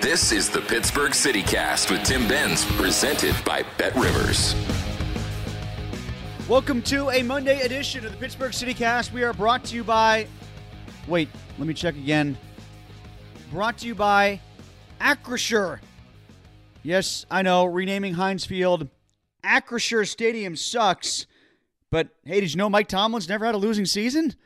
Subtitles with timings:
[0.00, 4.54] This is the Pittsburgh City Cast with Tim Benz, presented by Bet Rivers.
[6.48, 9.12] Welcome to a Monday edition of the Pittsburgh City Cast.
[9.12, 10.28] We are brought to you by.
[11.08, 11.28] Wait,
[11.58, 12.38] let me check again.
[13.50, 14.40] Brought to you by
[15.00, 15.80] Acrisure.
[16.84, 18.88] Yes, I know, renaming Heinz Field.
[19.42, 21.26] Acrisure Stadium sucks.
[21.90, 24.36] But hey, did you know Mike Tomlin's never had a losing season?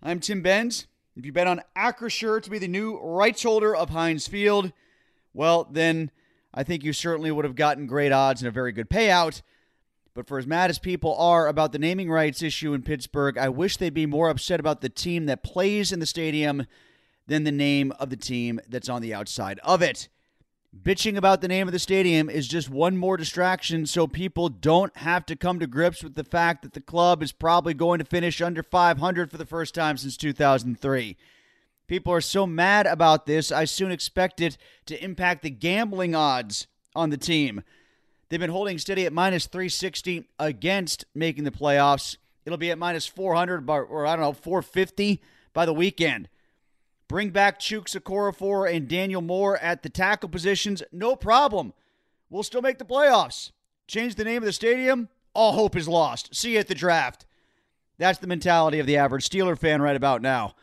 [0.00, 0.86] I'm Tim Benz.
[1.20, 4.72] If you bet on Acrisure to be the new right shoulder of Heinz Field,
[5.34, 6.10] well, then
[6.54, 9.42] I think you certainly would have gotten great odds and a very good payout.
[10.14, 13.50] But for as mad as people are about the naming rights issue in Pittsburgh, I
[13.50, 16.66] wish they'd be more upset about the team that plays in the stadium
[17.26, 20.08] than the name of the team that's on the outside of it.
[20.76, 24.96] Bitching about the name of the stadium is just one more distraction so people don't
[24.98, 28.04] have to come to grips with the fact that the club is probably going to
[28.04, 31.16] finish under 500 for the first time since 2003.
[31.88, 36.68] People are so mad about this, I soon expect it to impact the gambling odds
[36.94, 37.64] on the team.
[38.28, 42.16] They've been holding steady at minus 360 against making the playoffs.
[42.46, 45.20] It'll be at minus 400 or I don't know, 450
[45.52, 46.28] by the weekend.
[47.10, 50.80] Bring back Chuks Okorafor and Daniel Moore at the tackle positions.
[50.92, 51.72] No problem.
[52.28, 53.50] We'll still make the playoffs.
[53.88, 55.08] Change the name of the stadium.
[55.34, 56.32] All hope is lost.
[56.32, 57.26] See you at the draft.
[57.98, 60.54] That's the mentality of the average Steeler fan right about now.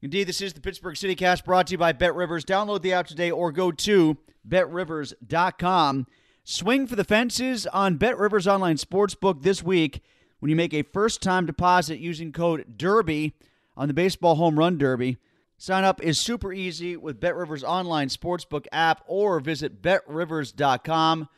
[0.00, 2.44] Indeed, this is the Pittsburgh City Cast brought to you by Bet Rivers.
[2.44, 4.18] Download the app today or go to
[4.48, 6.06] betrivers.com.
[6.44, 10.00] Swing for the fences on Bet Rivers Online Sportsbook this week
[10.38, 13.32] when you make a first time deposit using code DERBY
[13.76, 15.16] on the Baseball Home Run Derby.
[15.58, 21.28] Sign up is super easy with BetRivers Online Sportsbook app or visit betrivers.com.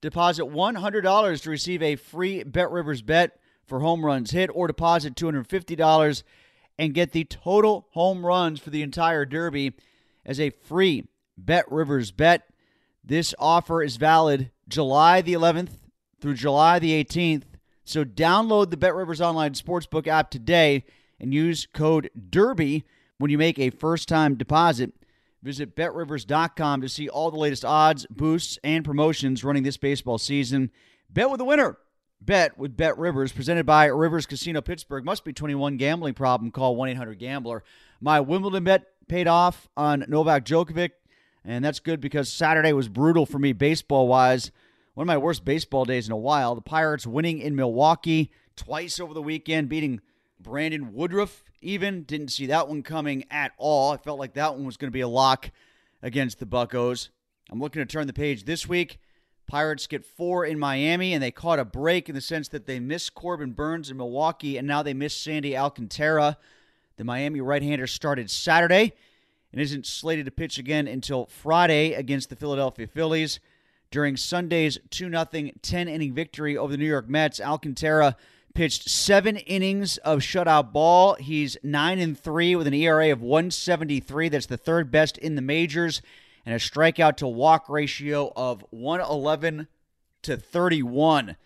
[0.00, 6.22] Deposit $100 to receive a free BetRivers bet for home runs hit or deposit $250
[6.78, 9.72] and get the total home runs for the entire derby
[10.24, 11.08] as a free
[11.42, 12.48] BetRivers bet.
[13.02, 15.78] This offer is valid July the 11th
[16.20, 17.44] through July the 18th.
[17.84, 20.84] So download the BetRivers Online Sportsbook app today
[21.18, 22.84] and use code DERBY
[23.18, 24.92] when you make a first time deposit.
[25.42, 30.70] Visit betrivers.com to see all the latest odds, boosts, and promotions running this baseball season.
[31.10, 31.76] Bet with the winner.
[32.20, 35.04] Bet with Bet Rivers, presented by Rivers Casino Pittsburgh.
[35.04, 36.50] Must be 21 gambling problem.
[36.50, 37.62] Call 1 800 Gambler.
[38.00, 40.92] My Wimbledon bet paid off on Novak Djokovic,
[41.44, 44.50] and that's good because Saturday was brutal for me baseball wise.
[44.94, 46.54] One of my worst baseball days in a while.
[46.54, 50.00] The Pirates winning in Milwaukee twice over the weekend, beating
[50.44, 52.02] Brandon Woodruff even.
[52.02, 53.92] Didn't see that one coming at all.
[53.92, 55.50] I felt like that one was going to be a lock
[56.02, 57.08] against the Buckos.
[57.50, 59.00] I'm looking to turn the page this week.
[59.46, 62.78] Pirates get four in Miami, and they caught a break in the sense that they
[62.78, 66.36] missed Corbin Burnes in Milwaukee, and now they miss Sandy Alcantara.
[66.96, 68.92] The Miami right hander started Saturday
[69.50, 73.40] and isn't slated to pitch again until Friday against the Philadelphia Phillies.
[73.90, 78.16] During Sunday's 2 0 10 inning victory over the New York Mets, Alcantara
[78.54, 81.14] pitched seven innings of shutout ball.
[81.14, 84.28] He's 9 and 3 with an ERA of 173.
[84.28, 86.00] That's the third best in the majors
[86.46, 89.66] and a strikeout to walk ratio of 111
[90.22, 91.36] to 31.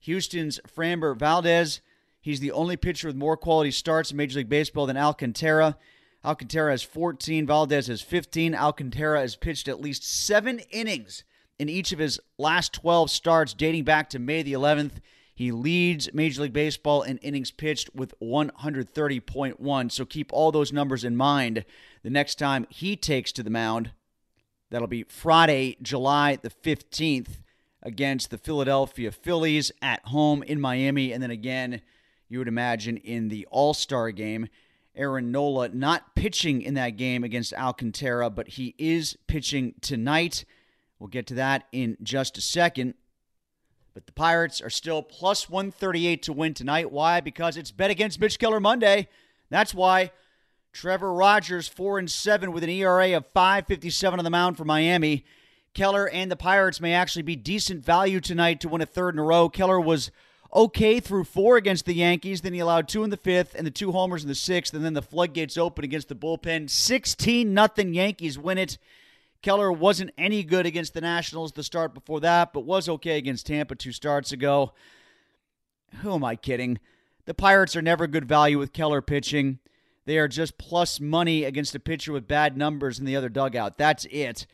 [0.00, 1.80] Houston's Framber Valdez,
[2.20, 5.76] he's the only pitcher with more quality starts in Major League Baseball than Alcantara.
[6.24, 8.54] Alcantara has 14, Valdez has 15.
[8.54, 11.24] Alcantara has pitched at least seven innings
[11.58, 15.00] in each of his last 12 starts dating back to May the 11th.
[15.36, 19.92] He leads Major League Baseball in innings pitched with 130.1.
[19.92, 21.64] So keep all those numbers in mind
[22.02, 23.92] the next time he takes to the mound
[24.70, 27.42] That'll be Friday, July the 15th
[27.82, 31.12] against the Philadelphia Phillies at home in Miami.
[31.12, 31.82] And then again,
[32.28, 34.48] you would imagine in the All Star game.
[34.96, 40.44] Aaron Nola not pitching in that game against Alcantara, but he is pitching tonight.
[40.98, 42.94] We'll get to that in just a second.
[43.96, 46.92] But the Pirates are still plus 138 to win tonight.
[46.92, 47.22] Why?
[47.22, 49.08] Because it's bet against Mitch Keller Monday.
[49.48, 50.10] That's why.
[50.74, 55.24] Trevor Rogers, 4 and 7 with an ERA of 5.57 on the mound for Miami.
[55.72, 59.18] Keller and the Pirates may actually be decent value tonight to win a third in
[59.18, 59.48] a row.
[59.48, 60.10] Keller was
[60.54, 62.42] okay through four against the Yankees.
[62.42, 64.74] Then he allowed two in the fifth and the two homers in the sixth.
[64.74, 66.68] And then the floodgates open against the bullpen.
[66.68, 68.76] 16 nothing Yankees win it.
[69.42, 73.46] Keller wasn't any good against the Nationals the start before that, but was okay against
[73.46, 74.72] Tampa two starts ago.
[76.02, 76.78] Who am I kidding?
[77.26, 79.58] The Pirates are never good value with Keller pitching.
[80.04, 83.76] They are just plus money against a pitcher with bad numbers in the other dugout.
[83.76, 84.46] That's it.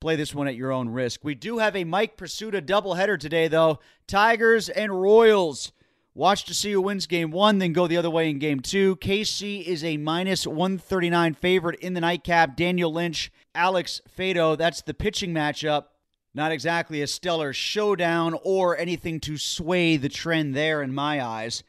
[0.00, 1.20] Play this one at your own risk.
[1.22, 3.80] We do have a Mike Prisuta doubleheader today, though.
[4.06, 5.72] Tigers and Royals.
[6.16, 8.94] Watch to see who wins game one, then go the other way in game two.
[8.96, 12.56] KC is a minus 139 favorite in the nightcap.
[12.56, 14.56] Daniel Lynch, Alex Faedo.
[14.56, 15.86] That's the pitching matchup.
[16.32, 21.64] Not exactly a stellar showdown or anything to sway the trend there in my eyes.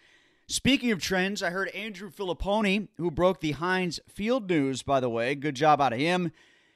[0.47, 5.09] Speaking of trends, I heard Andrew Fillipponi, who broke the Heinz Field news, by the
[5.09, 5.33] way.
[5.33, 6.31] Good job out of him.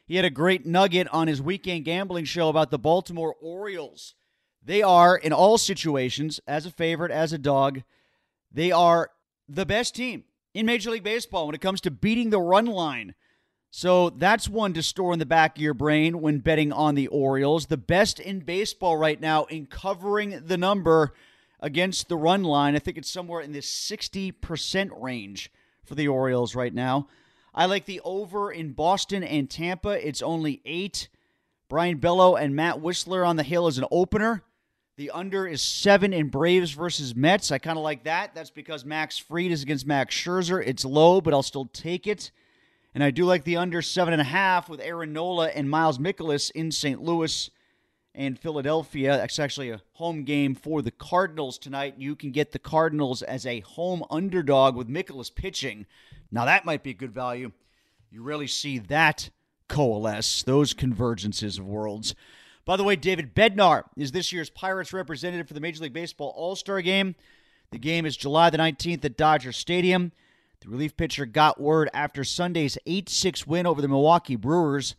[0.07, 4.15] He had a great nugget on his weekend gambling show about the Baltimore Orioles.
[4.63, 7.83] They are, in all situations, as a favorite, as a dog,
[8.51, 9.11] they are
[9.47, 13.15] the best team in Major League Baseball when it comes to beating the run line.
[13.71, 17.07] So that's one to store in the back of your brain when betting on the
[17.07, 17.67] Orioles.
[17.67, 21.13] The best in baseball right now in covering the number
[21.59, 22.75] against the run line.
[22.75, 25.51] I think it's somewhere in the 60% range
[25.85, 27.07] for the Orioles right now.
[27.53, 30.07] I like the over in Boston and Tampa.
[30.07, 31.09] It's only eight.
[31.67, 34.43] Brayan Bello and Matt Wisler on the hill as an opener.
[34.99, 37.53] The under is seven in Braves versus Mets.
[37.53, 38.35] I kind of like that.
[38.35, 40.61] That's because Max Fried is against Max Scherzer.
[40.61, 42.31] It's low, but I'll still take it.
[42.93, 45.99] And I do like the under seven and a half with Aaron Nola and Miles
[45.99, 47.01] Mikolas in St.
[47.01, 47.49] Louis
[48.13, 49.23] and Philadelphia.
[49.23, 51.95] It's actually a home game for the Cardinals tonight.
[51.97, 55.85] You can get the Cardinals as a home underdog with Mikolas pitching.
[56.29, 57.53] Now, that might be good value.
[58.11, 59.29] You really see that
[59.69, 62.15] coalesce, those convergences of worlds.
[62.69, 66.31] By the way, David Bednar is this year's Pirates representative for the Major League Baseball
[66.37, 67.15] All Star game.
[67.71, 70.11] The game is July the 19th at Dodger Stadium.
[70.59, 74.93] The relief pitcher got word after Sunday's 8 6 win over the Milwaukee Brewers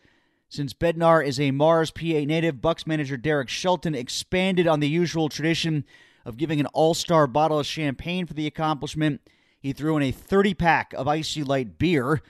[0.49, 5.29] since Bednar is a Mars, PA native, Bucks manager Derek Shelton expanded on the usual
[5.29, 5.85] tradition
[6.25, 9.21] of giving an all star bottle of champagne for the accomplishment.
[9.61, 12.21] He threw in a 30 pack of IC Light beer.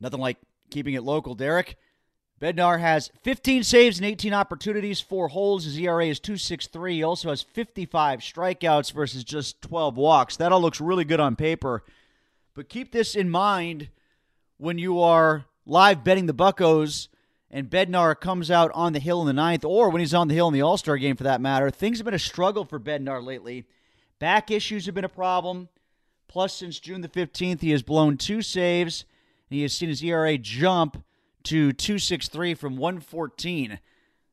[0.00, 0.38] Nothing like
[0.70, 1.76] keeping it local, Derek.
[2.42, 5.64] Bednar has 15 saves and 18 opportunities, four holes.
[5.64, 6.94] His ERA is 2.63.
[6.94, 10.36] He also has 55 strikeouts versus just 12 walks.
[10.36, 11.84] That all looks really good on paper.
[12.54, 13.90] But keep this in mind
[14.58, 17.06] when you are live betting the Buckos
[17.48, 20.34] and Bednar comes out on the hill in the ninth, or when he's on the
[20.34, 22.80] hill in the All Star game for that matter, things have been a struggle for
[22.80, 23.66] Bednar lately.
[24.18, 25.68] Back issues have been a problem.
[26.26, 29.04] Plus, since June the 15th, he has blown two saves,
[29.48, 31.04] and he has seen his ERA jump
[31.44, 33.78] to 263 from 114.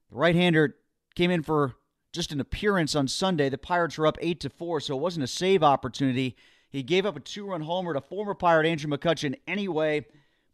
[0.09, 0.75] The right hander
[1.15, 1.75] came in for
[2.13, 3.49] just an appearance on Sunday.
[3.49, 6.35] The Pirates were up 8 to 4, so it wasn't a save opportunity.
[6.69, 10.05] He gave up a two run homer to former Pirate Andrew McCutchen anyway.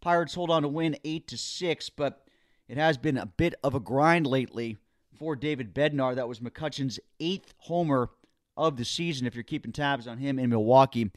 [0.01, 2.27] Pirates hold on to win 8 to 6, but
[2.67, 4.77] it has been a bit of a grind lately
[5.17, 6.15] for David Bednar.
[6.15, 8.09] That was McCutchen's eighth homer
[8.57, 11.11] of the season, if you're keeping tabs on him in Milwaukee,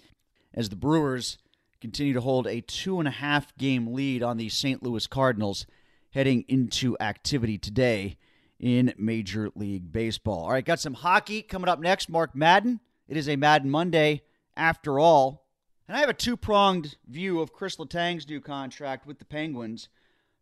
[0.52, 1.38] as the Brewers
[1.80, 4.82] continue to hold a two and a half game lead on the St.
[4.82, 5.66] Louis Cardinals
[6.10, 8.16] heading into activity today
[8.58, 10.44] in Major League Baseball.
[10.44, 12.08] All right, got some hockey coming up next.
[12.08, 12.80] Mark Madden.
[13.06, 14.22] It is a Madden Monday
[14.56, 15.46] after all.
[15.86, 19.88] And I have a two pronged view of Chris Letang's new contract with the Penguins.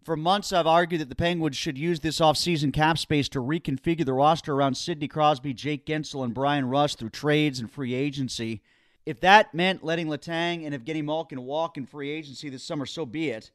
[0.02, 4.04] For months, I've argued that the Penguins should use this offseason cap space to reconfigure
[4.04, 8.62] the roster around Sidney Crosby, Jake Guentzel, and Bryan Rust through trades and free agency.
[9.06, 13.06] If that meant letting Letang and Evgeny Malkin walk in free agency this summer, so
[13.06, 13.52] be it.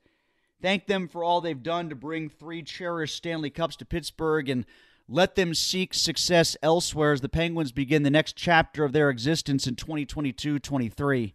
[0.62, 4.65] Thank them for all they've done to bring three cherished Stanley Cups to Pittsburgh and
[5.10, 9.67] let them seek success elsewhere as the Penguins begin the next chapter of their existence
[9.67, 11.34] in 2022 23.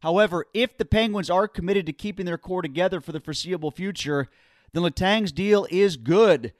[0.00, 4.28] However, if the Penguins are committed to keeping their core together for the foreseeable future,
[4.72, 6.52] then Letang's deal is good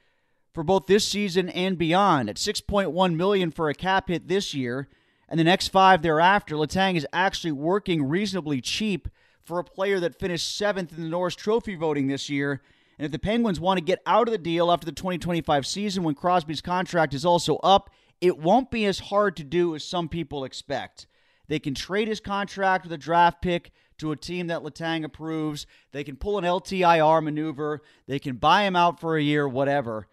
[0.52, 2.28] for both this season and beyond.
[2.28, 4.88] At 6.1 million for a cap hit this year
[5.28, 9.08] and the next 5 thereafter, Letang is actually working reasonably cheap
[9.42, 12.62] for a player that finished 7th in the Norris Trophy voting this year.
[12.98, 16.02] And if the Penguins want to get out of the deal after the 2025 season
[16.02, 20.08] when Crosby's contract is also up, it won't be as hard to do as some
[20.08, 21.06] people expect.
[21.46, 25.66] They can trade his contract with a draft pick to a team that Letang approves.
[25.92, 27.82] They can pull an LTIR maneuver.
[28.06, 30.08] They can buy him out for a year, whatever.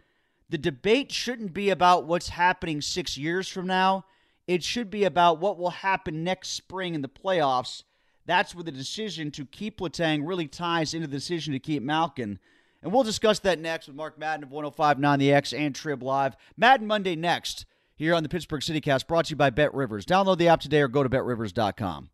[0.49, 4.05] The debate shouldn't be about what's happening six years from now.
[4.47, 7.83] It should be about what will happen next spring in the playoffs.
[8.25, 12.39] That's where the decision to keep Letang really ties into the decision to keep Malkin.
[12.81, 16.35] And we'll discuss that next with Mark Madden of 1059 The X and Trib Live.
[16.55, 20.05] Madden Monday next here on the Pittsburgh CityCast, brought to you by Bet Rivers.
[20.05, 22.09] Download the app today or go to betrivers.com.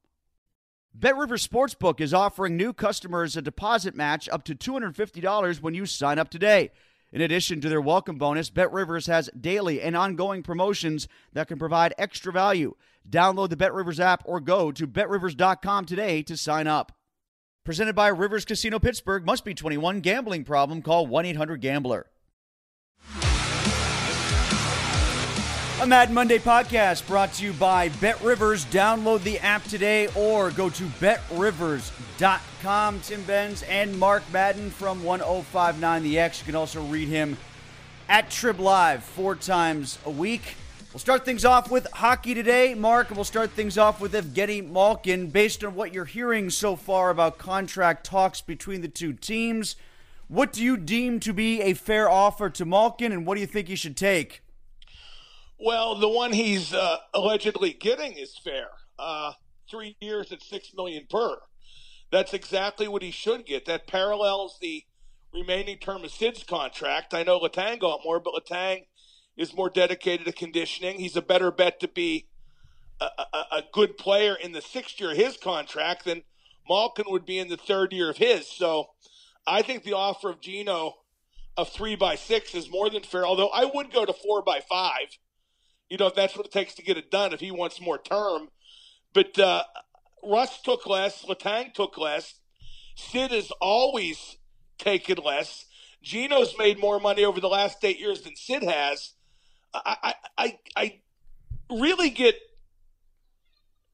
[0.93, 5.85] Bet Rivers Sportsbook is offering new customers a deposit match up to $250 when you
[5.85, 6.71] sign up today.
[7.13, 11.59] In addition to their welcome bonus, Bet Rivers has daily and ongoing promotions that can
[11.59, 12.73] provide extra value.
[13.09, 16.93] Download the Bet Rivers app or go to betrivers.com today to sign up.
[17.65, 19.99] Presented by Rivers Casino Pittsburgh, must be 21.
[19.99, 20.81] Gambling problem?
[20.81, 22.07] Call 1 800 Gambler.
[25.81, 28.65] A Mad Monday podcast brought to you by Bet Rivers.
[28.65, 32.99] Download the app today or go to betrivers.com.
[32.99, 36.41] Tim Benz and Mark Madden from 1059 The X.
[36.41, 37.35] You can also read him
[38.07, 40.53] at Trib Live four times a week.
[40.93, 45.31] We'll start things off with hockey today, Mark, we'll start things off with Evgeny Malkin.
[45.31, 49.75] Based on what you're hearing so far about contract talks between the two teams,
[50.27, 53.47] what do you deem to be a fair offer to Malkin, and what do you
[53.47, 54.43] think he should take?
[55.63, 58.69] Well, the one he's uh, allegedly getting is fair.
[58.97, 59.33] Uh,
[59.69, 61.37] three years at six million per.
[62.11, 63.65] That's exactly what he should get.
[63.65, 64.85] That parallels the
[65.31, 67.13] remaining term of Sid's contract.
[67.13, 68.85] I know Letang got more, but Letang
[69.37, 70.99] is more dedicated to conditioning.
[70.99, 72.27] He's a better bet to be
[72.99, 76.23] a, a, a good player in the sixth year of his contract than
[76.67, 78.49] Malkin would be in the third year of his.
[78.51, 78.89] So
[79.45, 80.95] I think the offer of Geno
[81.55, 83.27] of three by six is more than fair.
[83.27, 85.19] Although I would go to four by five
[85.91, 87.97] you know, if that's what it takes to get it done, if he wants more
[87.97, 88.47] term.
[89.13, 89.63] But uh,
[90.23, 92.35] Russ took less, Letang took less.
[92.95, 94.37] Sid has always
[94.77, 95.65] taken less.
[96.01, 99.11] Geno's made more money over the last eight years than Sid has.
[99.73, 100.99] I, I, I
[101.69, 102.35] really get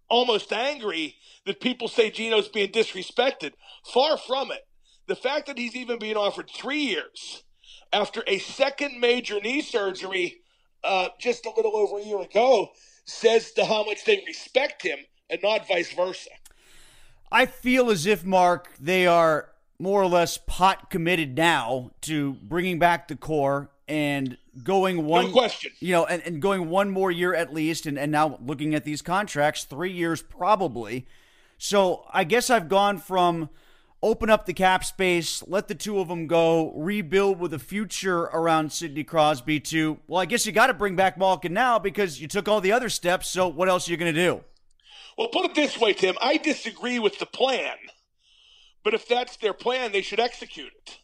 [0.08, 1.16] almost angry
[1.48, 3.54] that people say Geno's being disrespected.
[3.92, 4.68] Far from it.
[5.08, 7.44] The fact that he's even being offered three years
[7.92, 10.42] after a second major knee surgery
[10.84, 12.69] uh, just a little over a year ago
[13.05, 16.29] says to how much they respect him and not vice versa.
[17.31, 22.79] I feel as if, Mark, they are more or less pot committed now to bringing
[22.79, 27.12] back the core and going one no question you know and, and going one more
[27.12, 31.07] year at least and, and now looking at these contracts three years probably
[31.57, 33.50] so i guess i've gone from
[34.04, 38.24] open up the cap space, let the two of them go, rebuild with a future
[38.24, 42.22] around Sidney Crosby to, well, I guess you got to bring back Malkin now because
[42.22, 43.27] you took all the other steps.
[43.27, 44.44] So what else are you going to do?
[45.18, 46.16] Well, put it this way, Tim.
[46.22, 47.75] I disagree with the plan,
[48.84, 51.00] but if that's their plan, they should execute it.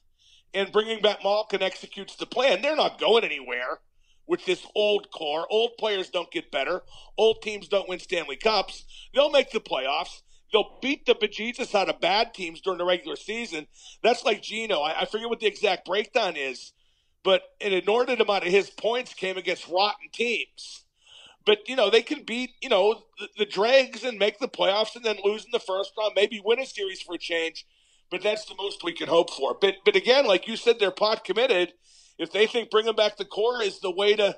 [0.54, 2.62] And bringing back Malkin executes the plan.
[2.62, 3.80] They're not going anywhere
[4.28, 5.48] with this old core.
[5.50, 6.84] Old players don't get better.
[7.18, 8.86] Old teams don't win Stanley Cups.
[9.16, 10.22] They'll make the playoffs.
[10.54, 13.68] They'll beat the bejesus out of bad teams during the regular season.
[14.04, 14.82] That's like Geno.
[14.82, 16.74] I, I forget what the exact breakdown is,
[17.24, 20.86] but an inordinate amount of his points came against rotten teams.
[21.46, 24.96] But you know they can beat you know the, the dregs and make the playoffs
[24.96, 27.66] and then lose in the first round, maybe win a series for a change.
[28.12, 29.58] But that's the most we can hope for.
[29.60, 31.74] But but again, like you said, they're pot committed.
[32.20, 34.38] If they think bringing back the core is the way to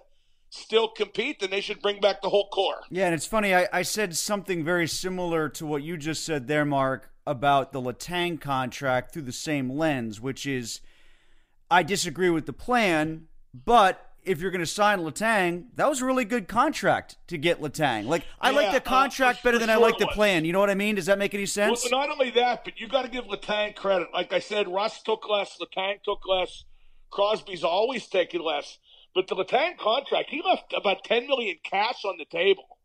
[0.55, 2.81] still compete, then they should bring back the whole core.
[2.89, 3.53] Yeah, and it's funny.
[3.53, 7.81] I, I said something very similar to what you just said there, Mark, about the
[7.81, 10.81] Letang contract through the same lens, which is
[11.69, 16.05] I disagree with the plan, but if you're going to sign Letang, that was a
[16.05, 18.05] really good contract to get Letang.
[18.05, 20.45] Like I Yeah, like the uh, contract for- better for than I like the plan.
[20.45, 20.95] You know what I mean?
[20.95, 21.87] Does that make any sense?
[21.91, 24.07] Well, not only that, but you got to give Letang credit.
[24.13, 26.63] Like I said, Russ took less, Letang took less,
[27.11, 28.77] Crosby's always taking less.
[29.15, 32.77] But the Letang contract, he left about ten million cash on the table.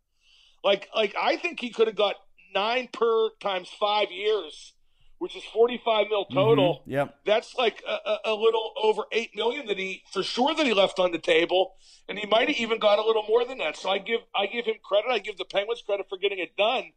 [0.63, 2.15] Like, like I think he could have got
[2.55, 4.75] nine per times five years,
[5.19, 6.85] which is forty-five mil total.
[6.87, 7.15] Mhm, Yep.
[7.27, 11.01] That's like a, a, little over eight million that he, for sure, that he left
[11.01, 11.75] on the table,
[12.09, 13.77] and he might have even got a little more than that.
[13.77, 15.11] So I give, I give him credit.
[15.11, 16.93] I give the Penguins credit for getting it done.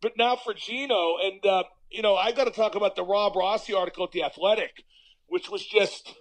[0.00, 3.36] But now for Geno, and uh, you know, I got to talk about the Rob
[3.36, 4.84] Rossi article at the Athletic,
[5.26, 6.14] which was just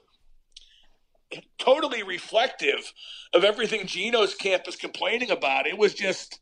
[1.57, 2.91] totally reflective
[3.33, 5.67] of everything Geno's camp is complaining about.
[5.67, 6.39] It was just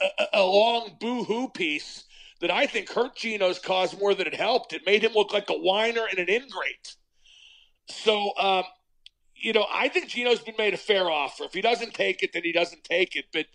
[0.00, 2.04] a, a long boo-hoo piece
[2.40, 4.72] that I think hurt Geno's cause more than it helped.
[4.72, 6.96] It made him look like a whiner and an ingrate.
[7.88, 8.64] So, um,
[9.34, 11.44] you know, I think Geno's been made a fair offer.
[11.44, 13.26] If he doesn't take it, then he doesn't take it.
[13.32, 13.46] But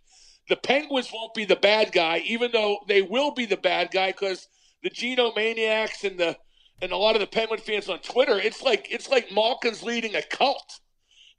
[0.49, 4.11] the Penguins won't be the bad guy, even though they will be the bad guy
[4.11, 4.47] because
[4.83, 6.37] the Geno maniacs and the
[6.81, 10.15] and a lot of the Penguin fans on Twitter, it's like it's like Malkin's leading
[10.15, 10.79] a cult.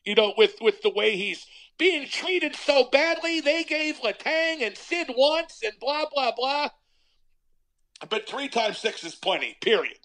[0.04, 1.46] You know, with with the way he's
[1.78, 6.70] being treated so badly, they gave Letang and Sid once and blah blah blah.
[8.08, 9.56] But three times six is plenty.
[9.60, 9.98] Period.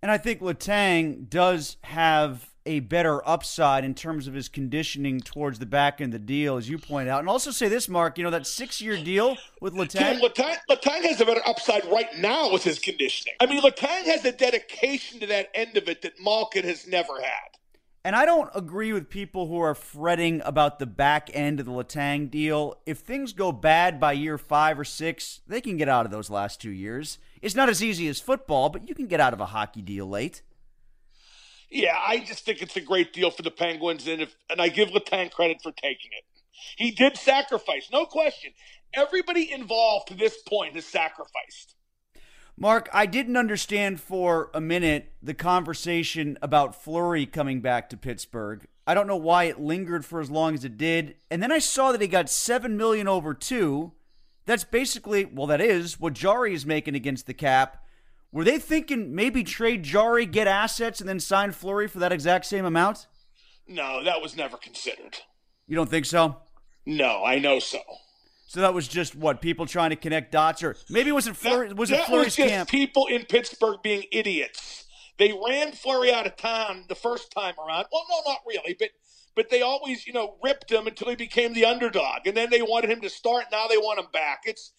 [0.00, 5.58] And I think Letang does have a better upside in terms of his conditioning towards
[5.58, 7.20] the back end of the deal, as you point out.
[7.20, 10.20] And also say this, Mark, you know, that six year deal with Letang.
[10.20, 13.34] Letang, Letang has a better upside right now with his conditioning.
[13.40, 17.20] I mean, Letang has a dedication to that end of it that Malkin has never
[17.20, 17.58] had.
[18.04, 21.72] And I don't agree with people who are fretting about the back end of the
[21.72, 22.80] Letang deal.
[22.84, 26.28] If things go bad by year five or six, they can get out of those
[26.28, 27.18] last two years.
[27.40, 30.06] It's not as easy as football, but you can get out of a hockey deal
[30.06, 30.42] late.
[31.72, 34.68] Yeah, I just think it's a great deal for the Penguins, and if and I
[34.68, 36.24] give Letang credit for taking it.
[36.76, 38.52] He did sacrifice, no question.
[38.92, 41.74] Everybody involved to this point has sacrificed.
[42.58, 48.66] Mark, I didn't understand for a minute the conversation about Fleury coming back to Pittsburgh.
[48.86, 51.16] I don't know why it lingered for as long as it did.
[51.30, 53.92] And then I saw that he got seven million over two.
[54.44, 57.81] That's basically well, that is what Jarry is making against the cap.
[58.32, 62.46] Were they thinking maybe trade Jarry, get assets, and then sign Fleury for that exact
[62.46, 63.06] same amount?
[63.68, 65.18] No, that was never considered.
[65.66, 66.36] You don't think so?
[66.86, 67.80] No, I know so.
[68.46, 71.68] So that was just what people trying to connect dots, or maybe it wasn't Fleury?
[71.68, 72.68] That, was it that Fleury's was just camp?
[72.68, 74.84] people in Pittsburgh being idiots.
[75.18, 77.86] They ran Fleury out of town the first time around.
[77.92, 78.90] Well, no, not really, but
[79.34, 82.60] but they always, you know, ripped him until he became the underdog, and then they
[82.60, 83.46] wanted him to start.
[83.50, 84.42] Now they want him back.
[84.44, 84.72] It's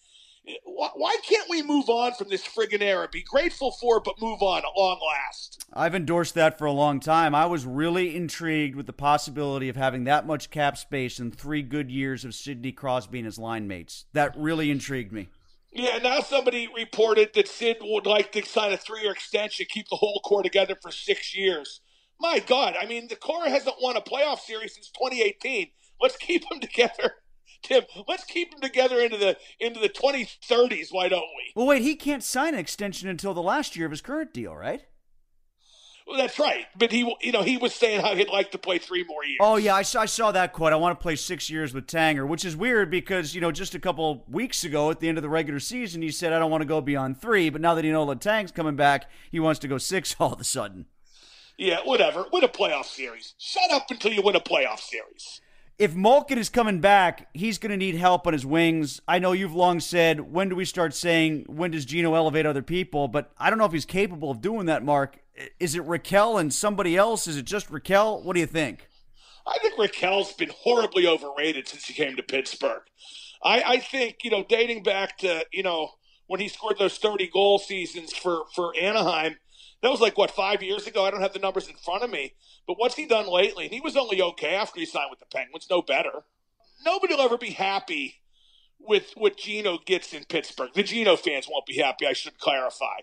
[0.64, 3.08] why, why can't we move on from this friggin' era?
[3.10, 5.64] Be grateful for it, but move on at long last.
[5.72, 7.34] I've endorsed that for a long time.
[7.34, 11.62] I was really intrigued with the possibility of having that much cap space and three
[11.62, 14.04] good years of Sidney Crosby and his line mates.
[14.12, 15.28] That really intrigued me.
[15.72, 19.96] Yeah, now somebody reported that Sid would like to sign a three-year extension, keep the
[19.96, 21.80] whole core together for six years.
[22.20, 25.70] My God, I mean, the core hasn't won a playoff series since 2018.
[26.00, 27.14] Let's keep them together,
[27.64, 27.82] Tim.
[28.06, 30.88] Let's keep them together into the into the 2030s.
[30.90, 31.52] Why don't we?
[31.56, 34.54] Well, wait, he can't sign an extension until the last year of his current deal,
[34.54, 34.82] right?
[36.06, 36.66] Well, that's right.
[36.76, 39.38] But he, you know, he was saying how he'd like to play three more years.
[39.40, 40.72] Oh, yeah, I saw, I saw that quote.
[40.72, 43.74] I want to play six years with Tanger, which is weird because, you know, just
[43.74, 46.50] a couple weeks ago at the end of the regular season, he said, I don't
[46.50, 47.48] want to go beyond three.
[47.48, 50.40] But now that you know Letang's coming back, he wants to go six all of
[50.40, 50.86] a sudden.
[51.56, 52.26] Yeah, whatever.
[52.32, 53.34] Win a playoff series.
[53.38, 55.40] Shut up until you win a playoff series.
[55.76, 59.00] If Malkin is coming back, he's going to need help on his wings.
[59.08, 62.62] I know you've long said, when do we start saying, when does Geno elevate other
[62.62, 63.08] people?
[63.08, 65.18] But I don't know if he's capable of doing that, Mark.
[65.58, 67.26] Is it Rakell and somebody else?
[67.26, 68.22] Is it just Rakell?
[68.22, 68.88] What do you think?
[69.46, 72.82] I think Rakell's been horribly overrated since he came to Pittsburgh.
[73.42, 75.90] I, I think, you know, dating back to, you know,
[76.28, 79.36] when he scored those 30 goal seasons for, for Anaheim,
[79.82, 81.04] that was like, what, five years ago?
[81.04, 82.32] I don't have the numbers in front of me.
[82.66, 83.64] But what's he done lately?
[83.64, 86.24] And he was only okay after he signed with the Penguins, no better.
[86.84, 88.20] Nobody will ever be happy
[88.78, 90.70] with what Geno gets in Pittsburgh.
[90.74, 93.00] The Geno fans won't be happy, I should clarify.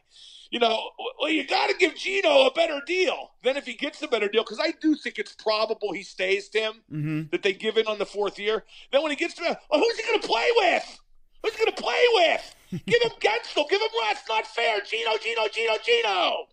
[0.50, 3.32] You know, well, you got to give Geno a better deal.
[3.44, 6.50] Then if he gets a better deal, because I do think it's probable he stays,
[6.50, 7.22] Tim, mm-hmm.
[7.32, 8.66] that they give in on the fourth year.
[8.92, 11.00] Then when he gets to, well, who's he going to play with?
[11.42, 12.56] Who's he going to play with?
[12.86, 13.70] give him Guentzel.
[13.70, 14.24] Give him Rust.
[14.28, 14.82] Not fair.
[14.82, 16.48] Geno, Geno, Geno, Geno.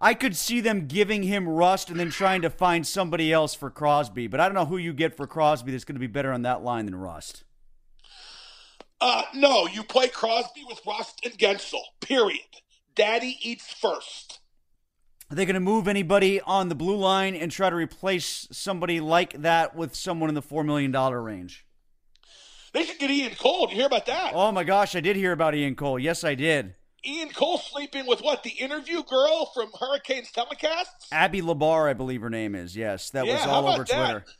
[0.00, 3.68] I could see them giving him Rust and then trying to find somebody else for
[3.68, 6.32] Crosby, but I don't know who you get for Crosby that's going to be better
[6.32, 7.44] on that line than Rust.
[9.00, 11.82] Uh, no, you play Crosby with Rust and Guentzel.
[12.00, 12.40] Period.
[12.94, 14.40] Daddy eats first.
[15.30, 18.98] Are they going to move anybody on the blue line and try to replace somebody
[19.00, 21.66] like that with someone in the $4 million range?
[22.72, 23.66] They should get Ian Cole.
[23.66, 24.32] Did you hear about that?
[24.34, 25.98] Oh my gosh, I did hear about Ian Cole.
[25.98, 26.74] Yes, I did.
[27.04, 28.42] Ian Cole sleeping with what?
[28.42, 31.08] The interview girl from Hurricanes telecasts?
[31.12, 32.76] Abby Labar, I believe her name is.
[32.76, 34.24] Yes, that yeah, was all over Twitter.
[34.26, 34.34] That?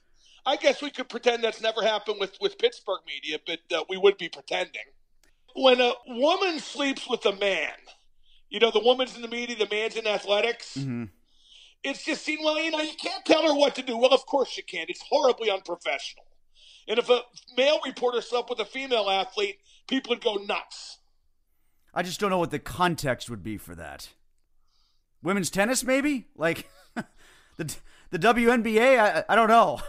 [0.44, 3.97] I guess we could pretend that's never happened with, with Pittsburgh media, but uh, we
[3.97, 4.83] would be pretending.
[5.55, 7.73] When a woman sleeps with a man,
[8.49, 10.77] you know, the woman's in the media, the man's in athletics.
[10.79, 11.05] Mm-hmm.
[11.85, 13.97] It's just seen, well, you know, you can't tell her what to do.
[13.97, 14.90] Well, of course you can't.
[14.90, 16.25] It's horribly unprofessional.
[16.88, 17.21] And if a
[17.57, 20.97] male reporter slept with a female athlete, people would go nuts.
[21.94, 24.11] I just don't know what the context would be for that.
[25.22, 26.27] Women's tennis, maybe?
[26.37, 26.68] Like
[27.57, 27.74] the
[28.11, 28.98] the WNBA?
[28.98, 29.81] I, I don't know.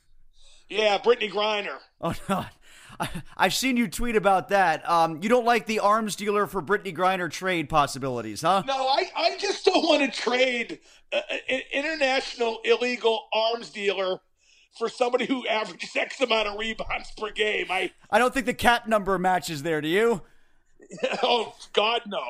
[0.68, 1.78] yeah, Brittney Griner.
[2.00, 2.44] Oh no.
[3.00, 4.88] I, have seen you tweet about that.
[4.88, 8.64] Um, you don't like the arms dealer for Brittney Griner trade possibilities, huh?
[8.66, 10.80] No, I, I just don't want to trade
[11.12, 14.18] an international illegal arms dealer
[14.76, 17.66] for somebody who averages X amount of rebounds per game.
[17.70, 19.80] I I don't think the cap number matches there.
[19.80, 20.22] Do you?
[21.22, 22.22] oh God, no.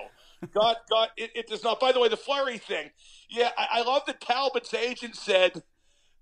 [0.54, 1.80] God, God, it, it, does not.
[1.80, 2.90] By the way, the Fleury thing.
[3.28, 5.62] Yeah, I, I love that Talbot's agent said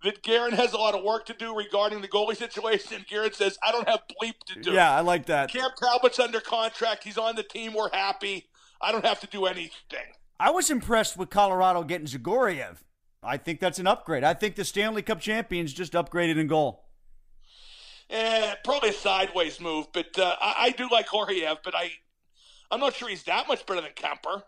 [0.03, 3.05] that Guerin has a lot of work to do regarding the goalie situation.
[3.09, 4.73] Guerin says, I don't have bleep to do.
[4.73, 5.51] Yeah, I like that.
[5.51, 7.05] Cam Talbot's under contract.
[7.05, 7.75] He's on the team.
[7.75, 8.47] We're happy.
[8.81, 10.13] I don't have to do anything.
[10.39, 12.85] I was impressed with Colorado getting Georgiev.
[13.23, 14.23] I think that's an upgrade.
[14.23, 16.85] I think the Stanley Cup champions just upgraded in goal.
[18.09, 21.91] Eh, probably a sideways move, but uh, I, I, do like Georgiev, but I,
[22.71, 24.43] I'm not sure he's that much better than Kuemper.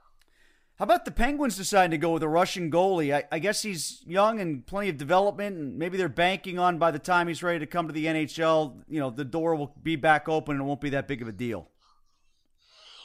[0.79, 3.13] How about the Penguins deciding to go with a Russian goalie?
[3.13, 6.93] I, I, guess he's young and plenty of development, and maybe they're banking on by
[6.93, 9.97] the time he's ready to come to the NHL, you know, the door will be
[9.97, 11.69] back open and it won't be that big of a deal.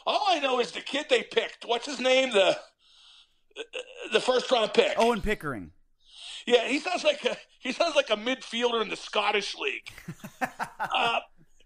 [0.05, 1.65] All I know is the kid they picked.
[1.65, 2.31] What's his name?
[2.31, 2.59] The
[4.11, 4.93] the first round pick.
[4.97, 5.71] Owen Pickering.
[6.45, 9.89] Yeah, he sounds like a he sounds like a midfielder in the Scottish league.
[10.79, 11.19] uh,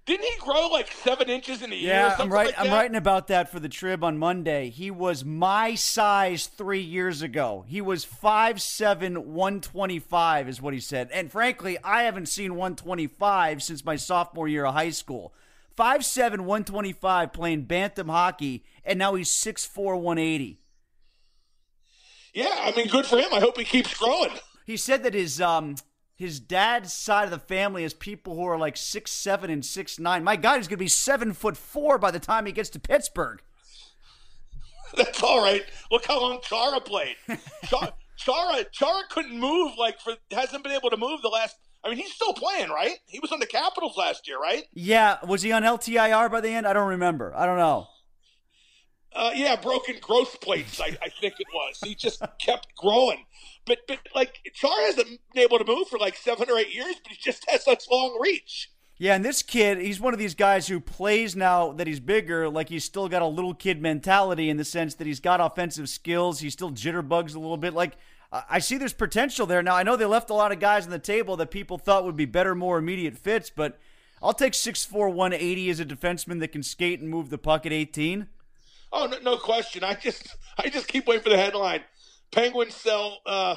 [0.08, 1.93] didn't he grow like seven inches in a year?
[1.93, 2.48] Yeah, I'm right.
[2.48, 4.70] Like I'm writing about that for the Trib on Monday.
[4.70, 7.65] He was my size three years ago.
[7.67, 11.10] He was 5'7", 125 is what he said.
[11.12, 15.34] And frankly, I haven't seen 125 since my sophomore year of high school.
[15.78, 20.62] 5'7", 125 playing bantam hockey, and now he's 6'4", 180.
[22.34, 23.34] Yeah, I mean, good for him.
[23.34, 24.32] I hope he keeps growing.
[24.65, 25.76] He said that his um
[26.17, 29.99] his dad's side of the family is people who are like six seven and six
[29.99, 30.23] nine.
[30.23, 33.39] My God, he's gonna be seven foot four by the time he gets to Pittsburgh.
[34.97, 35.63] That's all right.
[35.91, 37.17] Look how long Chara played.
[37.65, 39.73] Chara, Chara, Chara couldn't move.
[39.77, 41.56] Like for hasn't been able to move the last.
[41.84, 42.97] I mean, he's still playing, right?
[43.06, 44.63] He was on the Capitals last year, right?
[44.73, 45.17] Yeah.
[45.25, 46.67] Was he on LTIR by the end?
[46.67, 47.32] I don't remember.
[47.36, 47.88] I don't know.
[49.13, 50.82] Uh, yeah, broken growth plates.
[50.82, 51.80] I, I think it was.
[51.84, 53.25] He just kept growing,
[53.67, 56.95] but but like Char hasn't been able to move for like seven or eight years,
[57.03, 58.71] but he just has such long reach.
[58.99, 62.49] Yeah, and this kid, he's one of these guys who plays now that he's bigger,
[62.49, 65.88] like he's still got a little kid mentality in the sense that he's got offensive
[65.88, 66.39] skills.
[66.39, 67.75] He still jitterbugs a little bit.
[67.75, 67.97] Like
[68.32, 69.62] I see there's potential there.
[69.62, 72.06] Now I know they left a lot of guys on the table that people thought
[72.06, 73.80] would be better, more immediate fits, but
[74.21, 77.71] I'll take 6'4", 180 as a defenseman that can skate and move the puck at
[77.71, 78.27] 18.
[78.91, 79.84] Oh, no, no question.
[79.84, 81.82] I just I just keep waiting for the headline.
[82.31, 83.19] Penguins sell.
[83.25, 83.55] Uh,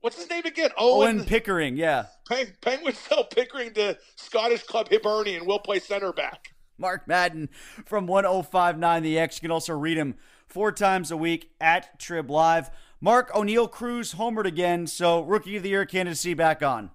[0.00, 0.70] what's his name again?
[0.78, 1.76] Owen, Owen Pickering.
[1.76, 2.06] Yeah.
[2.28, 5.46] Peng- Penguins sell Pickering to Scottish club Hibernian.
[5.46, 6.50] Will play center back.
[6.78, 7.48] Mark Madden
[7.84, 9.36] from 1059 The X.
[9.36, 10.14] You can also read him
[10.46, 12.70] four times a week at Trib Live.
[13.00, 16.90] Mark Oneil Cruz homered again, so rookie of the year candidacy back on.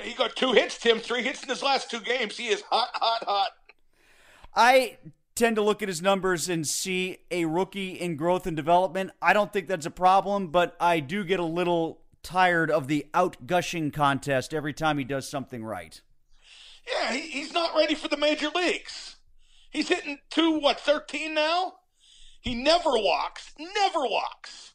[0.00, 0.98] He got two hits, Tim.
[0.98, 2.36] Three hits in his last two games.
[2.36, 3.50] He is hot, hot, hot.
[4.54, 4.96] I
[5.34, 9.10] tend to look at his numbers and see a rookie in growth and development.
[9.20, 13.06] I don't think that's a problem, but I do get a little tired of the
[13.14, 16.00] out gushing contest every time he does something right.
[16.86, 19.16] Yeah, he, he's not ready for the major leagues.
[19.70, 21.74] He's hitting two, what, 13 now?
[22.40, 24.74] He never walks, never walks.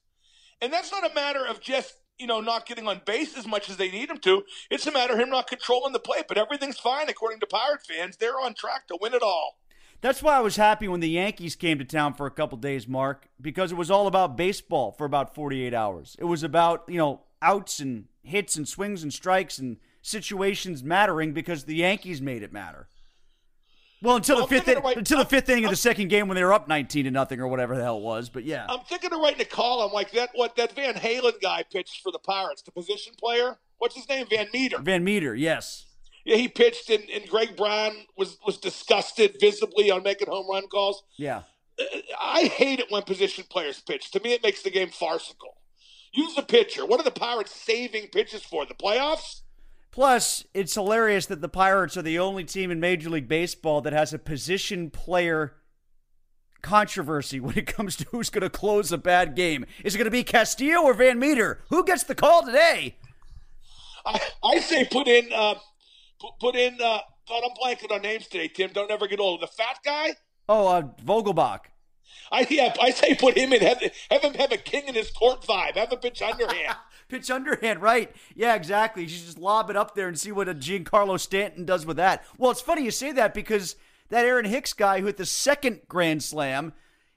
[0.61, 3.69] And that's not a matter of just, you know, not getting on base as much
[3.69, 4.43] as they need him to.
[4.71, 7.85] It's a matter of him not controlling the plate, but everything's fine according to Pirate
[7.85, 8.17] fans.
[8.17, 9.57] They're on track to win it all.
[10.01, 12.87] That's why I was happy when the Yankees came to town for a couple days,
[12.87, 16.15] Mark, because it was all about baseball for about 48 hours.
[16.19, 21.33] It was about, you know, outs and hits and swings and strikes and situations mattering
[21.33, 22.87] because the Yankees made it matter.
[23.99, 26.27] Well, until well, the fifth in, right, until the fifth inning of the second game
[26.27, 28.67] when they were up 19 to nothing or whatever the hell it was, but yeah.
[28.69, 32.11] I'm thinking of writing a column like that what that Van Halen guy pitched for
[32.11, 33.57] the Pirates, the position player.
[33.79, 34.27] What's his name?
[34.29, 34.77] Van Meter.
[34.77, 35.86] Van Meter, yes
[36.27, 40.67] yeah, he pitched, and, and Greg Brown was was disgusted visibly on making home run
[40.67, 41.03] calls.
[41.17, 41.43] Yeah,
[42.19, 44.11] I hate it when position players pitch.
[44.11, 45.55] To me, it makes the game farcical.
[46.11, 46.85] Use a pitcher.
[46.85, 48.65] What are the Pirates saving pitches for?
[48.65, 49.41] The playoffs?
[49.91, 53.93] Plus, it's hilarious that the Pirates are the only team in Major League Baseball that
[53.93, 55.55] has a position player
[56.61, 59.65] controversy when it comes to who's going to close a bad game.
[59.85, 61.61] Is it going to be Castillo or Van Meter?
[61.69, 62.97] Who gets the call today?
[64.05, 65.55] I, I say put in, uh,
[66.19, 68.71] put, put in, uh, God, I'm blanking on names today, Tim.
[68.73, 69.41] Don't ever get old.
[69.41, 70.15] The fat guy?
[70.47, 71.61] Oh, uh, Vogelbach.
[72.31, 73.61] I yeah, I say put him in.
[73.61, 75.75] Have, have him have a king in his court vibe.
[75.75, 76.75] Have a pitch underhand.
[77.07, 78.13] pitch underhand, right?
[78.35, 79.03] Yeah, exactly.
[79.03, 81.97] You should just lob it up there and see what a Giancarlo Stanton does with
[81.97, 82.23] that.
[82.37, 83.75] Well, it's funny you say that because
[84.09, 86.73] that Aaron Hicks guy who hit the second grand slam,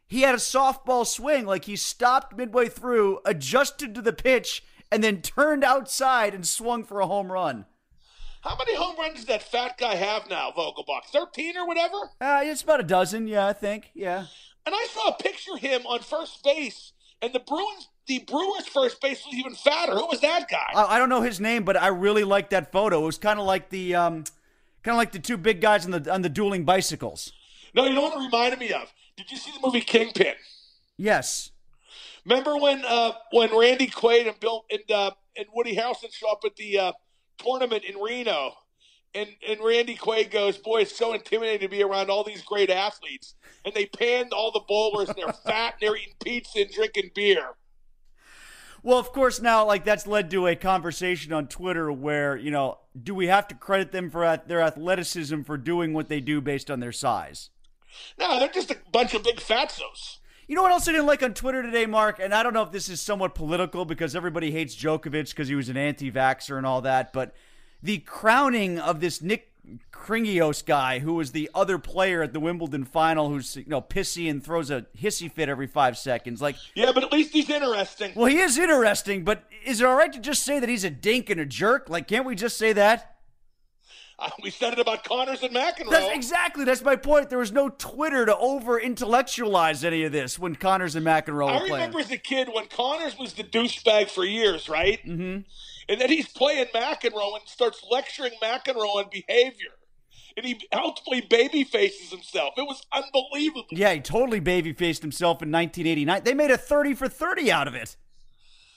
[0.06, 1.44] he had a softball swing.
[1.46, 6.84] Like he stopped midway through, adjusted to the pitch, and then turned outside and swung
[6.84, 7.66] for a home run.
[8.42, 11.04] How many home runs does that fat guy have now, Vogelbach?
[11.12, 11.96] 13 or whatever?
[12.20, 13.90] Uh, it's about a dozen, yeah, I think.
[13.94, 14.26] Yeah.
[14.64, 18.66] And I saw a picture of him on first base, and the Bruins, the Brewers'
[18.66, 19.92] first base was even fatter.
[19.92, 20.70] Who was that guy?
[20.74, 23.02] I, I don't know his name, but I really like that photo.
[23.02, 24.24] It was kind of like the, um,
[24.82, 27.32] kind of like the two big guys on the on the dueling bicycles.
[27.74, 28.92] No, you know what it reminded me of?
[29.16, 30.34] Did you see the movie Kingpin?
[30.96, 31.50] Yes.
[32.24, 36.40] Remember when uh, when Randy Quaid and Bill and uh, and Woody Harrelson show up
[36.44, 36.92] at the uh,
[37.42, 38.52] tournament in Reno,
[39.14, 42.70] and and Randy Quaid goes, "Boy, it's so intimidating to be around all these great
[42.70, 46.70] athletes." And they panned all the bowlers, and they're fat, and they're eating pizza and
[46.70, 47.56] drinking beer.
[48.82, 52.78] Well, of course, now like that's led to a conversation on Twitter where you know,
[53.00, 56.70] do we have to credit them for their athleticism for doing what they do based
[56.70, 57.50] on their size?
[58.18, 60.19] No, they're just a bunch of big fatzos.
[60.50, 62.18] You know what else I didn't like on Twitter today, Mark?
[62.18, 65.54] And I don't know if this is somewhat political because everybody hates Djokovic because he
[65.54, 67.36] was an anti-vaxxer and all that, but
[67.84, 69.52] the crowning of this Nick
[69.92, 74.28] Kyrgios guy, who was the other player at the Wimbledon final, who's you know pissy
[74.28, 76.42] and throws a hissy fit every five seconds.
[76.42, 78.10] Like, yeah, but at least he's interesting.
[78.16, 80.90] Well, he is interesting, but is it all right to just say that he's a
[80.90, 81.88] dink and a jerk?
[81.88, 83.19] Like, can't we just say that?
[84.42, 85.90] We said it about Connors and McEnroe.
[85.90, 86.64] That's exactly.
[86.64, 87.30] That's my point.
[87.30, 91.52] There was no Twitter to over intellectualize any of this when Connors and McEnroe I
[91.52, 91.72] were playing.
[91.72, 95.00] remember as a kid when Connors was the douchebag for years, right?
[95.04, 95.40] Mm-hmm.
[95.88, 99.70] And then he's playing McEnroe and starts lecturing McEnroe on behavior.
[100.36, 102.54] And he ultimately baby faces himself.
[102.56, 103.66] It was unbelievable.
[103.70, 106.22] Yeah, he totally baby faced himself in 1989.
[106.24, 107.96] They made a 30 for 30 out of it.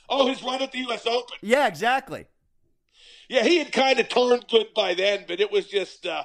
[0.09, 1.05] Oh, his run at the U.S.
[1.05, 1.37] Open.
[1.41, 2.25] Yeah, exactly.
[3.33, 6.23] Yeah, he had kind of turned good by then, but it was just, uh,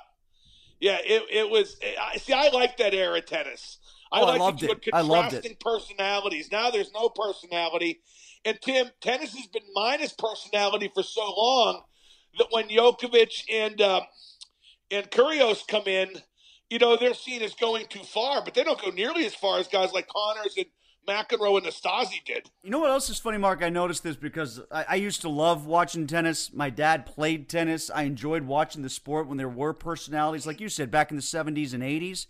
[0.78, 1.78] yeah, it, it was.
[1.98, 3.78] I see, I like that era of tennis.
[4.12, 4.88] I Oh, I like loved that it.
[4.92, 5.58] I loved it.
[5.58, 6.52] personalities.
[6.52, 8.00] Now there's no personality.
[8.44, 11.82] And Tim, tennis has been minus personality for so long
[12.36, 14.02] that when Djokovic and uh,
[14.90, 16.10] and Kyrgios come in,
[16.68, 19.58] you know they're seen as going too far, but they don't go nearly as far
[19.58, 20.66] as guys like Connors and
[21.08, 22.50] McEnroe and Nastase did.
[22.62, 23.62] You know what else is funny, Mark?
[23.62, 26.52] I noticed this because I, I used to love watching tennis.
[26.52, 27.90] My dad played tennis.
[27.90, 31.22] I enjoyed watching the sport when there were personalities, like you said, back in the
[31.22, 32.26] 70s and 80s.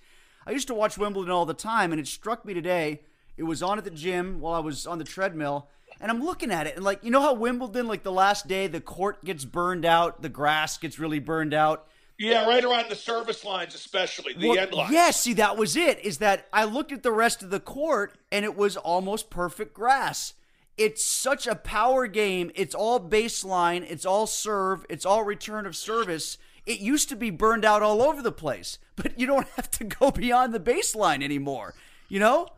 [0.47, 3.03] I used to watch Wimbledon all the time, and it struck me today.
[3.37, 5.69] It was on at the gym while I was on the treadmill,
[6.01, 8.67] and I'm looking at it, and like, you know how Wimbledon, like the last day,
[8.67, 11.87] the court gets burned out, the grass gets really burned out.
[12.19, 14.93] Yeah, right around the service lines, especially the Well, end lines.
[14.93, 16.01] Yeah, see, that was it.
[16.01, 19.73] Is that I looked at the rest of the court and it was almost perfect
[19.73, 20.35] grass.
[20.77, 22.51] It's such a power game.
[22.57, 23.89] It's all baseline.
[23.89, 24.85] It's all serve.
[24.89, 26.39] It's all return of service.
[26.67, 29.85] It used to be burned out all over the place, but you don't have to
[29.85, 31.75] go beyond the baseline anymore.
[32.09, 32.49] You know?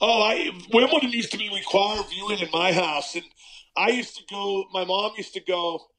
[0.00, 3.24] Oh, I Wimbledon used to be required viewing in my house, and
[3.76, 4.64] I used to go.
[4.72, 5.89] My mom used to go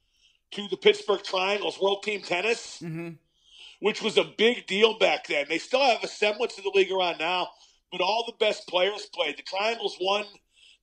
[0.52, 3.10] to the Pittsburgh Triangles World Team Tennis, Mm-hmm.
[3.80, 5.46] which was a big deal back then.
[5.50, 7.50] They still have a semblance of the league around now,
[7.92, 9.38] but all the best players played.
[9.38, 10.26] The Triangles won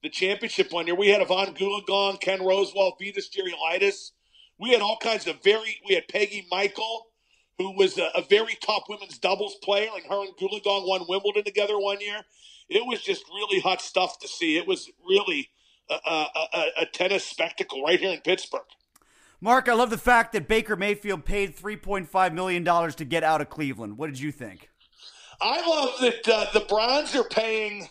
[0.02, 0.96] the championship one year.
[0.96, 4.12] We had Evonne Goolagong, Ken Rosewall, Vitas Gerulaitis.
[4.58, 5.80] We had all kinds of very.
[5.88, 7.06] We had Peggy Michel,
[7.58, 11.44] who was a, a very top women's doubles player, and her and Goolagong won Wimbledon
[11.44, 12.22] together one year.
[12.68, 14.56] It was just really hot stuff to see.
[14.56, 15.48] It was really
[15.88, 18.60] a, a, a, a tennis spectacle right here in Pittsburgh.
[19.40, 23.48] Mark, I love the fact that Baker Mayfield paid $3.5 million to get out of
[23.48, 23.96] Cleveland.
[23.96, 24.68] What did you think?
[25.40, 27.88] I love that uh, the Browns are paying.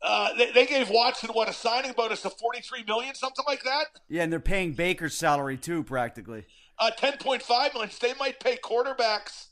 [0.00, 3.62] Uh, they, they gave Watson what a signing bonus of forty three million, something like
[3.64, 3.84] that.
[4.08, 6.46] Yeah, and they're paying Baker's salary too, practically.
[6.78, 7.90] Uh, ten point five million.
[8.00, 9.48] They might pay quarterbacks.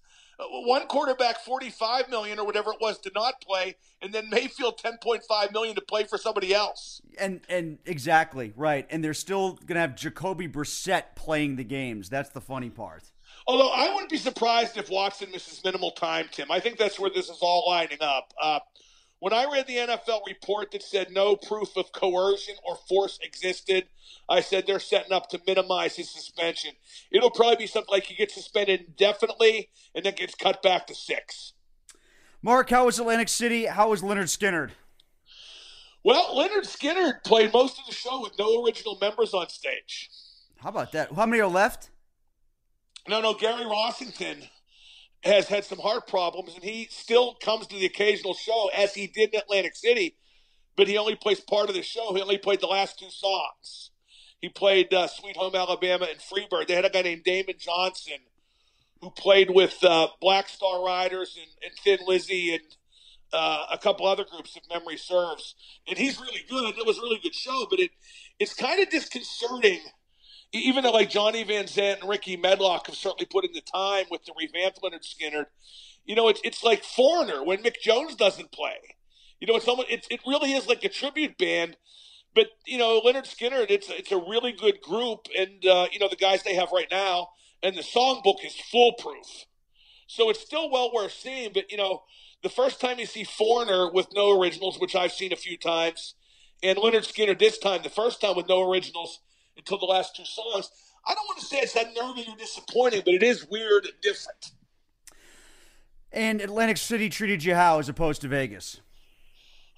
[0.64, 4.78] One quarterback forty five million or whatever it was to not play, and then Mayfield
[4.78, 7.02] ten point five million to play for somebody else.
[7.18, 12.08] And and exactly right, and they're still gonna have Jacoby Brissett playing the games.
[12.08, 13.10] That's the funny part.
[13.46, 16.50] Although I wouldn't be surprised if Watson misses minimal time, Tim.
[16.50, 18.32] I think that's where this is all lining up.
[18.40, 18.60] Uh,
[19.20, 23.86] When I read the NFL report that said no proof of coercion or force existed,
[24.30, 26.72] I said they're setting up to minimize his suspension.
[27.12, 30.94] It'll probably be something like he gets suspended indefinitely and then gets cut back to
[30.94, 31.52] six.
[32.40, 33.66] Mark, how was Atlantic City?
[33.66, 34.70] How was Lynyrd Skynyrd?
[36.02, 40.08] Well, Lynyrd Skynyrd played most of the show with no original members on stage.
[40.60, 41.12] How about that?
[41.12, 41.90] How many are left?
[43.06, 44.48] No, no, Gary Rossington
[45.22, 49.06] has had some heart problems, and he still comes to the occasional show as he
[49.06, 50.16] did in Atlantic City,
[50.76, 52.14] but he only plays part of the show.
[52.14, 53.90] He only played the last two songs.
[54.40, 56.68] He played uh, Sweet Home Alabama and Freebird.
[56.68, 58.18] They had a guy named Damon Johnson
[59.02, 62.64] who played with uh, Black Star Riders and, and Thin Lizzy and
[63.32, 65.54] uh, a couple other groups, if memory serves.
[65.86, 66.78] And he's really good.
[66.78, 67.90] It was a really good show, but it
[68.38, 69.80] it's kind of disconcerting–
[70.52, 74.06] even though like Johnny Van Zant and Rickey Medlocke have certainly put in the time
[74.10, 75.46] with the revamped Lynyrd Skynyrd,
[76.04, 78.96] you know, it's it's like Foreigner when Mick Jones doesn't play.
[79.40, 81.76] You know, it's almost it's, it really is like a tribute band.
[82.34, 86.08] But you know, Lynyrd Skynyrd, it's it's a really good group, and uh, you know
[86.08, 87.28] the guys they have right now,
[87.62, 89.46] and the songbook is foolproof.
[90.06, 91.52] So it's still well worth seeing.
[91.52, 92.02] But you know,
[92.42, 96.14] the first time you see Foreigner with no originals, which I've seen a few times,
[96.62, 99.20] and Lynyrd Skynyrd this time, the first time with no originals,
[99.60, 100.70] until the last two songs.
[101.06, 104.52] I don't want to say it's unnerving or disappointing, but it is weird and different.
[106.12, 108.80] And Atlantic City treated you how as opposed to Vegas?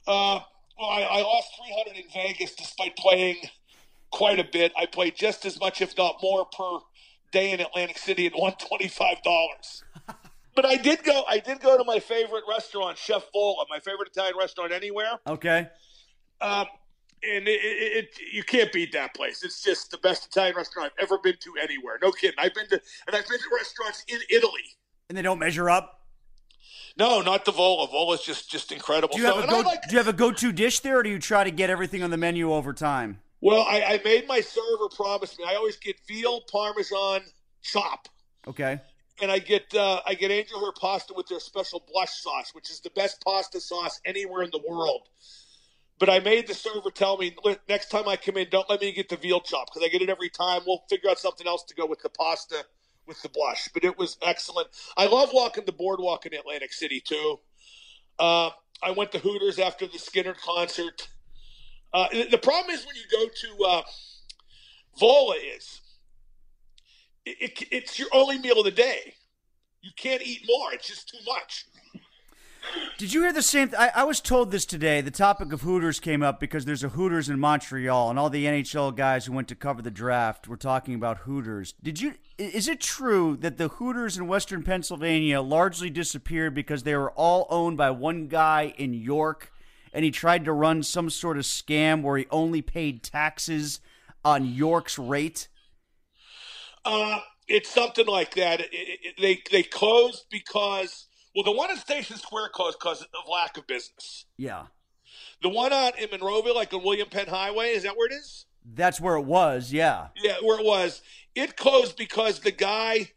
[0.07, 0.41] Uh,
[0.79, 1.49] well, I, I lost
[1.85, 3.37] 300 in Vegas despite playing
[4.11, 4.73] quite a bit.
[4.79, 6.79] I played just as much, if not more, per
[7.31, 9.83] day in Atlantic City at $125.
[10.57, 11.25] but I did go.
[11.29, 15.19] I did go to my favorite restaurant, Chef Vola, my favorite Italian restaurant anywhere.
[15.27, 15.69] Okay.
[16.41, 16.67] Um,
[17.23, 19.43] and it, it, it, you can't beat that place.
[19.43, 21.99] It's just the best Italian restaurant I've ever been to anywhere.
[22.03, 22.37] No kidding.
[22.39, 24.77] I've been to and I've been to restaurants in Italy.
[25.09, 26.01] And they don't measure up.
[26.97, 27.89] No, not the Vola.
[27.89, 29.15] Vola's just just incredible.
[29.15, 31.03] Do you, so, have, a go, like, do you have a go-to dish there, or
[31.03, 33.21] do you try to get everything on the menu over time?
[33.41, 35.45] Well, I, I made my server promise me.
[35.49, 37.23] I always get veal parmesan
[37.63, 38.09] chop.
[38.47, 38.81] Okay.
[39.21, 42.71] And I get uh, I get angel hair pasta with their special blush sauce, which
[42.71, 45.09] is the best pasta sauce anywhere in the world.
[46.03, 47.33] But I made the server tell me
[47.69, 50.03] next time I come in, don't let me get the veal chop because I get
[50.03, 50.63] it every time.
[50.67, 52.65] We'll figure out something else to go with the pasta
[53.07, 53.69] with the blush.
[53.73, 54.67] But it was excellent.
[54.97, 57.39] I love walking the boardwalk in Atlantic City too.
[58.19, 58.51] Uh,
[58.83, 61.07] I went to Hooters after the Skynyrd concert.
[61.95, 63.83] Uh, the problem is when you go to uh,
[64.99, 65.83] Vola is
[67.25, 69.15] it, it, it's your only meal of the day.
[69.83, 70.73] You can't eat more.
[70.73, 71.65] It's just too much.
[72.99, 73.69] Did you hear the same?
[73.69, 75.01] Th- I, I was told this today.
[75.01, 78.45] The topic of Hooters came up because there's a Hooters in Montreal, and all the
[78.45, 81.75] NHL guys who went to cover the draft were talking about Hooters.
[81.83, 82.15] Did you?
[82.39, 87.47] Is it true that the Hooters in Western Pennsylvania largely disappeared because they were all
[87.51, 89.53] owned by one guy in York,
[89.93, 93.81] and he tried to run some sort of scam where he only paid taxes
[94.25, 95.49] on York's rate?
[96.85, 98.61] Uh, it's something like that.
[98.61, 103.29] It, it, they they closed because well, the one in Station Square closed because of
[103.31, 104.27] lack of business.
[104.37, 104.67] Yeah.
[105.43, 108.47] The one out in Monroeville, like on William Penn Highway, is that where it is?
[108.65, 110.09] That's where it was, yeah.
[110.17, 111.03] Yeah, where it was.
[111.35, 113.11] It closed because the guy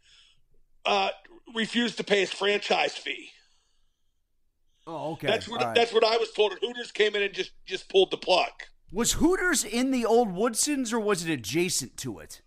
[0.84, 1.10] uh,
[1.54, 3.30] refused to pay his franchise fee.
[4.86, 5.26] Oh, okay.
[5.26, 5.74] That's what right.
[5.74, 6.52] that's what I was told.
[6.60, 8.50] Hooters came in and just just pulled the plug.
[8.92, 12.40] Was Hooters in the old Woodsons or was it adjacent to it?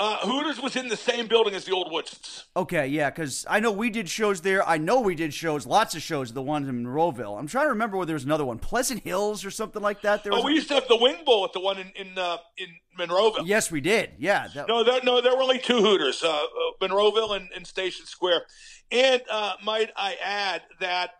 [0.00, 2.46] Uh, Hooters was in the same building as the old Woodsons.
[2.56, 4.66] Okay, yeah, because I know we did shows there.
[4.66, 7.38] I know we did shows, lots of shows, the ones in Monroeville.
[7.38, 10.24] I'm trying to remember where there was another one, Pleasant Hills or something like that.
[10.24, 12.16] There was oh, we used to have the Wing Bowl at the one in in,
[12.16, 13.46] uh, in Monroeville.
[13.46, 14.12] Yes, we did.
[14.18, 14.48] Yeah.
[14.54, 14.68] That...
[14.68, 16.46] No, there, no, there were only two Hooters, uh, uh
[16.80, 18.46] Monroeville and, and, Station Square.
[18.90, 21.10] And uh, might I add that,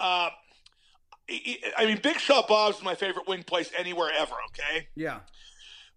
[0.00, 0.30] uh,
[1.30, 4.34] I mean, Big Shot Bob's is my favorite wing place anywhere ever.
[4.48, 4.88] Okay.
[4.96, 5.20] Yeah.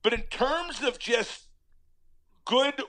[0.04, 1.48] But in terms of just
[2.45, 2.82] good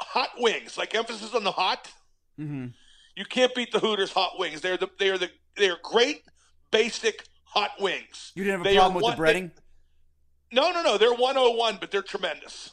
[0.00, 1.90] hot wings, like emphasis on the hot.
[2.38, 2.66] Mm-hmm.
[3.16, 4.60] You can't beat the Hooters hot wings.
[4.60, 6.22] They're the they are the they are great
[6.70, 8.32] basic hot wings.
[8.34, 9.50] You didn't have a they problem with one, the breading?
[9.54, 9.62] They,
[10.56, 10.98] no, no, no.
[10.98, 12.70] They're 101, but they're tremendous.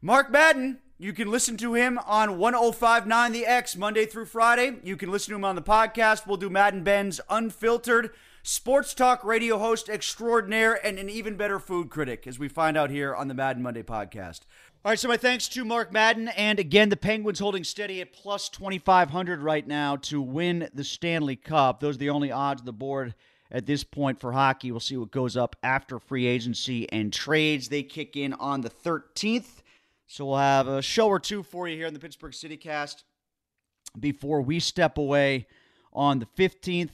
[0.00, 4.78] Mark Madden, you can listen to him on 1059 The X Monday through Friday.
[4.82, 6.26] You can listen to him on the podcast.
[6.26, 8.10] We'll do Madden Ben's Unfiltered,
[8.42, 12.90] sports talk radio host extraordinaire, and an even better food critic, as we find out
[12.90, 14.40] here on the Madden Monday podcast.
[14.84, 16.26] All right, so my thanks to Mark Madden.
[16.26, 21.36] And again, the Penguins holding steady at plus 2,500 right now to win the Stanley
[21.36, 21.78] Cup.
[21.78, 23.14] Those are the only odds on the board
[23.52, 24.72] at this point for hockey.
[24.72, 27.68] We'll see what goes up after free agency and trades.
[27.68, 29.62] They kick in on the 13th.
[30.08, 33.04] So we'll have a show or two for you here in the Pittsburgh City Cast
[34.00, 35.46] before we step away
[35.92, 36.90] on the 15th.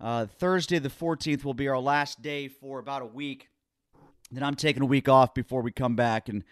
[0.00, 3.48] Uh, Thursday, the 14th, will be our last day for about a week.
[4.30, 6.44] Then I'm taking a week off before we come back and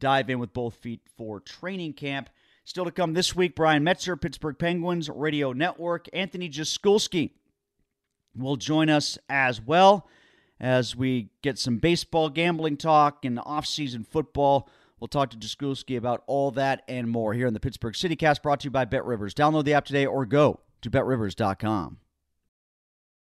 [0.00, 2.28] dive in with both feet for training camp.
[2.64, 6.08] Still to come this week, Brian Metzer, Pittsburgh Penguins Radio Network.
[6.12, 7.30] Anthony Jaskulski
[8.36, 10.08] will join us as well
[10.58, 14.68] as we get some baseball gambling talk and off-season football.
[15.00, 18.60] We'll talk to Jaskulski about all that and more here in the Pittsburgh CityCast brought
[18.60, 19.34] to you by Bet Rivers.
[19.34, 21.98] Download the app today or go to betrivers.com.